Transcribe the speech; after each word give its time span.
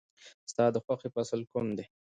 ستا 0.51 0.65
د 0.73 0.77
خوښې 0.85 1.09
فصل 1.15 1.41
کوم 1.51 1.67
دی؟ 1.77 1.85